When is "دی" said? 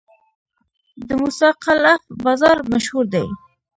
3.13-3.25